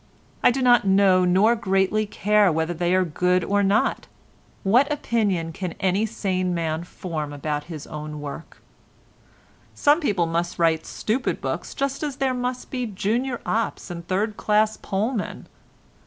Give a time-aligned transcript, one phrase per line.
[0.41, 4.07] I do not know nor greatly care whether they are good or not.
[4.63, 8.63] What opinion can any sane man form about his own work?
[9.75, 14.37] Some people must write stupid books just as there must be junior ops and third
[14.37, 15.45] class poll men.